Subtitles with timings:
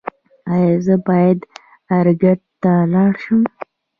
[0.53, 1.39] ایا زه باید
[1.97, 2.21] ارګ
[2.61, 3.41] ته لاړ شم؟